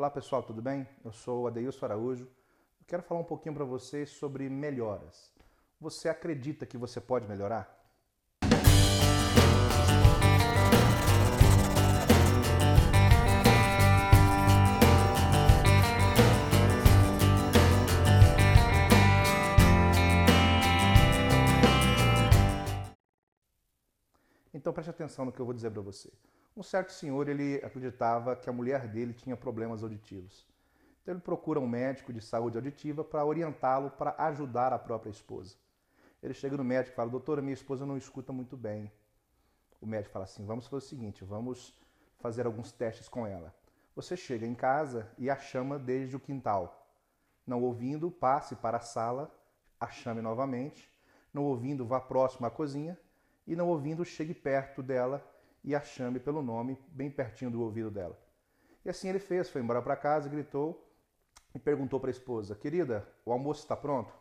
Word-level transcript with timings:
Olá 0.00 0.08
pessoal, 0.08 0.42
tudo 0.42 0.62
bem? 0.62 0.88
Eu 1.04 1.12
sou 1.12 1.46
Adeilson 1.46 1.84
Araújo. 1.84 2.24
Eu 2.24 2.86
quero 2.86 3.02
falar 3.02 3.20
um 3.20 3.24
pouquinho 3.24 3.54
para 3.54 3.66
vocês 3.66 4.08
sobre 4.08 4.48
melhoras. 4.48 5.30
Você 5.78 6.08
acredita 6.08 6.64
que 6.64 6.78
você 6.78 6.98
pode 7.02 7.28
melhorar? 7.28 7.68
Então 24.54 24.72
preste 24.72 24.88
atenção 24.88 25.26
no 25.26 25.32
que 25.32 25.40
eu 25.40 25.44
vou 25.44 25.52
dizer 25.52 25.70
para 25.70 25.82
você. 25.82 26.10
Um 26.60 26.62
certo 26.62 26.92
senhor, 26.92 27.26
ele 27.26 27.56
acreditava 27.64 28.36
que 28.36 28.50
a 28.50 28.52
mulher 28.52 28.86
dele 28.86 29.14
tinha 29.14 29.34
problemas 29.34 29.82
auditivos. 29.82 30.46
Então 31.00 31.14
ele 31.14 31.22
procura 31.22 31.58
um 31.58 31.66
médico 31.66 32.12
de 32.12 32.20
saúde 32.20 32.58
auditiva 32.58 33.02
para 33.02 33.24
orientá-lo 33.24 33.90
para 33.92 34.14
ajudar 34.18 34.70
a 34.70 34.78
própria 34.78 35.08
esposa. 35.08 35.56
Ele 36.22 36.34
chega 36.34 36.58
no 36.58 36.62
médico 36.62 36.92
e 36.92 36.96
fala: 36.96 37.08
"Doutora, 37.08 37.40
minha 37.40 37.54
esposa 37.54 37.86
não 37.86 37.96
escuta 37.96 38.30
muito 38.30 38.58
bem". 38.58 38.92
O 39.80 39.86
médico 39.86 40.12
fala 40.12 40.26
assim: 40.26 40.44
"Vamos 40.44 40.66
fazer 40.66 40.84
o 40.84 40.86
seguinte, 40.86 41.24
vamos 41.24 41.74
fazer 42.18 42.44
alguns 42.44 42.70
testes 42.70 43.08
com 43.08 43.26
ela. 43.26 43.54
Você 43.96 44.14
chega 44.14 44.44
em 44.44 44.54
casa 44.54 45.10
e 45.16 45.30
a 45.30 45.38
chama 45.38 45.78
desde 45.78 46.14
o 46.14 46.20
quintal. 46.20 46.92
Não 47.46 47.62
ouvindo, 47.62 48.10
passe 48.10 48.54
para 48.54 48.76
a 48.76 48.80
sala, 48.80 49.34
a 49.80 49.88
chame 49.88 50.20
novamente. 50.20 50.92
Não 51.32 51.44
ouvindo, 51.44 51.86
vá 51.86 52.02
próximo 52.02 52.46
à 52.46 52.50
cozinha 52.50 53.00
e 53.46 53.56
não 53.56 53.66
ouvindo, 53.66 54.04
chegue 54.04 54.34
perto 54.34 54.82
dela 54.82 55.26
e 55.62 55.74
a 55.74 55.80
chame 55.80 56.18
pelo 56.18 56.42
nome, 56.42 56.78
bem 56.88 57.10
pertinho 57.10 57.50
do 57.50 57.62
ouvido 57.62 57.90
dela. 57.90 58.18
E 58.84 58.88
assim 58.88 59.08
ele 59.08 59.18
fez, 59.18 59.50
foi 59.50 59.60
embora 59.60 59.82
para 59.82 59.96
casa, 59.96 60.28
gritou 60.28 60.88
e 61.54 61.58
perguntou 61.58 62.00
para 62.00 62.10
a 62.10 62.12
esposa: 62.12 62.54
Querida, 62.54 63.06
o 63.24 63.32
almoço 63.32 63.60
está 63.62 63.76
pronto? 63.76 64.12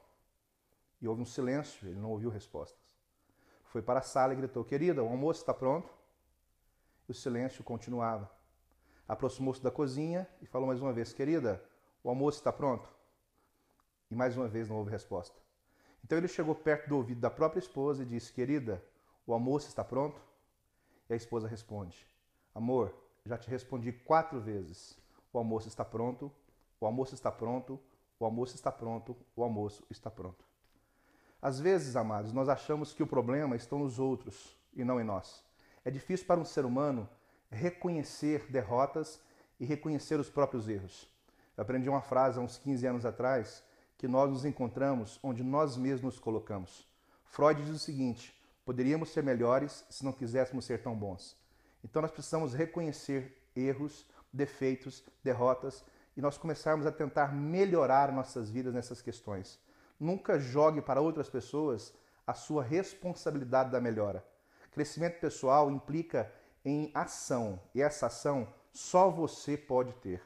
E 1.01 1.07
houve 1.07 1.21
um 1.21 1.25
silêncio, 1.25 1.87
ele 1.87 1.99
não 1.99 2.11
ouviu 2.11 2.29
respostas. 2.29 2.97
Foi 3.65 3.81
para 3.81 3.99
a 3.99 4.03
sala 4.03 4.33
e 4.33 4.35
gritou: 4.35 4.63
Querida, 4.63 5.03
o 5.03 5.07
almoço 5.07 5.41
está 5.41 5.53
pronto? 5.53 5.93
E 7.07 7.11
o 7.11 7.15
silêncio 7.15 7.63
continuava. 7.63 8.29
Aproximou-se 9.07 9.63
da 9.63 9.71
cozinha 9.71 10.27
e 10.41 10.45
falou 10.45 10.67
mais 10.67 10.81
uma 10.81 10.91
vez: 10.91 11.13
Querida, 11.13 11.63
o 12.03 12.09
almoço 12.09 12.39
está 12.39 12.51
pronto? 12.51 12.89
E 14.11 14.15
mais 14.15 14.35
uma 14.35 14.47
vez 14.47 14.67
não 14.67 14.77
houve 14.77 14.91
resposta. 14.91 15.39
Então 16.03 16.17
ele 16.17 16.27
chegou 16.27 16.55
perto 16.55 16.89
do 16.89 16.97
ouvido 16.97 17.21
da 17.21 17.29
própria 17.29 17.59
esposa 17.59 18.03
e 18.03 18.05
disse: 18.05 18.33
Querida, 18.33 18.83
o 19.25 19.33
almoço 19.33 19.67
está 19.67 19.83
pronto? 19.83 20.28
E 21.09 21.13
a 21.13 21.15
esposa 21.15 21.47
responde: 21.47 22.05
Amor, 22.53 22.93
já 23.25 23.37
te 23.37 23.49
respondi 23.49 23.91
quatro 23.91 24.39
vezes. 24.39 24.97
O 25.31 25.37
almoço 25.37 25.67
está 25.67 25.85
pronto, 25.85 26.31
o 26.79 26.85
almoço 26.85 27.13
está 27.13 27.31
pronto, 27.31 27.79
o 28.19 28.25
almoço 28.25 28.55
está 28.55 28.71
pronto, 28.71 29.15
o 29.35 29.43
almoço 29.43 29.83
está 29.89 30.09
pronto. 30.09 30.45
Às 31.41 31.59
vezes, 31.59 31.95
amados, 31.95 32.33
nós 32.33 32.49
achamos 32.49 32.93
que 32.93 33.03
o 33.03 33.07
problema 33.07 33.55
está 33.55 33.75
nos 33.75 33.97
outros 33.97 34.57
e 34.73 34.83
não 34.83 34.99
em 34.99 35.03
nós. 35.03 35.43
É 35.85 35.91
difícil 35.91 36.27
para 36.27 36.39
um 36.39 36.45
ser 36.45 36.65
humano 36.65 37.07
reconhecer 37.49 38.45
derrotas 38.51 39.21
e 39.59 39.65
reconhecer 39.65 40.19
os 40.19 40.29
próprios 40.29 40.67
erros. 40.67 41.09
Eu 41.55 41.61
aprendi 41.61 41.89
uma 41.89 42.01
frase 42.01 42.39
há 42.39 42.41
uns 42.41 42.57
15 42.57 42.87
anos 42.87 43.05
atrás 43.05 43.63
que 43.97 44.07
nós 44.07 44.29
nos 44.29 44.45
encontramos 44.45 45.19
onde 45.23 45.43
nós 45.43 45.77
mesmos 45.77 46.15
nos 46.15 46.19
colocamos. 46.19 46.87
Freud 47.25 47.61
diz 47.61 47.69
o 47.73 47.79
seguinte: 47.79 48.33
Poderíamos 48.69 49.09
ser 49.09 49.23
melhores 49.23 49.83
se 49.89 50.05
não 50.05 50.11
quiséssemos 50.11 50.63
ser 50.63 50.83
tão 50.83 50.95
bons. 50.95 51.35
Então 51.83 52.03
nós 52.03 52.11
precisamos 52.11 52.53
reconhecer 52.53 53.35
erros, 53.55 54.05
defeitos, 54.31 55.03
derrotas 55.23 55.83
e 56.15 56.21
nós 56.21 56.37
começarmos 56.37 56.85
a 56.85 56.91
tentar 56.91 57.33
melhorar 57.33 58.11
nossas 58.11 58.47
vidas 58.47 58.71
nessas 58.71 59.01
questões. 59.01 59.59
Nunca 59.99 60.37
jogue 60.37 60.83
para 60.83 61.01
outras 61.01 61.27
pessoas 61.27 61.95
a 62.27 62.35
sua 62.35 62.61
responsabilidade 62.61 63.71
da 63.71 63.81
melhora. 63.81 64.23
Crescimento 64.69 65.19
pessoal 65.19 65.71
implica 65.71 66.31
em 66.63 66.91
ação 66.93 67.59
e 67.73 67.81
essa 67.81 68.05
ação 68.05 68.47
só 68.71 69.09
você 69.09 69.57
pode 69.57 69.93
ter. 69.93 70.21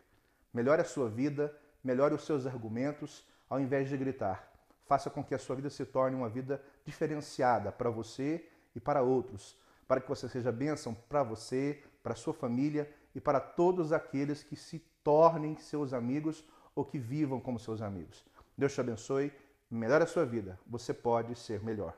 Melhore 0.53 0.81
a 0.81 0.85
sua 0.85 1.09
vida, 1.09 1.57
melhore 1.81 2.13
os 2.13 2.25
seus 2.25 2.45
argumentos, 2.45 3.25
ao 3.49 3.61
invés 3.61 3.87
de 3.87 3.95
gritar. 3.95 4.52
Faça 4.93 5.09
com 5.09 5.23
que 5.23 5.33
a 5.33 5.39
sua 5.39 5.55
vida 5.55 5.71
se 5.71 5.83
torne 5.87 6.15
uma 6.15 6.29
vida 6.29 6.61
diferenciada 6.85 7.71
para 7.71 7.89
você 7.89 8.47
e 8.75 8.79
para 8.79 9.01
outros, 9.01 9.57
para 9.87 9.99
que 9.99 10.07
você 10.07 10.29
seja 10.29 10.51
bênção 10.51 10.93
para 10.93 11.23
você, 11.23 11.81
para 12.03 12.13
sua 12.13 12.31
família 12.31 12.87
e 13.15 13.19
para 13.19 13.39
todos 13.39 13.91
aqueles 13.91 14.43
que 14.43 14.55
se 14.55 14.77
tornem 15.03 15.57
seus 15.57 15.93
amigos 15.93 16.47
ou 16.75 16.85
que 16.85 16.99
vivam 16.99 17.39
como 17.39 17.59
seus 17.59 17.81
amigos. 17.81 18.23
Deus 18.55 18.71
te 18.71 18.81
abençoe, 18.81 19.33
melhore 19.67 20.03
a 20.03 20.05
sua 20.05 20.27
vida, 20.27 20.59
você 20.67 20.93
pode 20.93 21.33
ser 21.33 21.63
melhor. 21.63 21.97